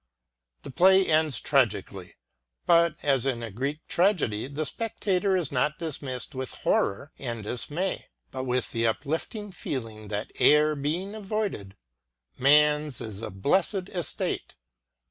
The 0.63 0.71
play 0.71 1.05
ends 1.05 1.39
tragically; 1.39 2.15
but, 2.65 2.95
as 3.03 3.27
in 3.27 3.43
a 3.43 3.51
Greek 3.51 3.85
tragedy, 3.87 4.47
the 4.47 4.65
spectator 4.65 5.37
is 5.37 5.51
not 5.51 5.77
dismissed 5.77 6.33
with 6.33 6.55
horror 6.65 7.11
and 7.19 7.43
dismay, 7.43 8.07
but 8.31 8.45
with 8.45 8.71
the 8.71 8.87
uplifting 8.87 9.51
feeling 9.51 10.07
that, 10.07 10.31
error 10.39 10.75
being 10.75 11.13
avoided, 11.13 11.75
man's 12.35 12.99
is 12.99 13.21
a 13.21 13.29
blessed 13.29 13.89
estate. 13.89 14.55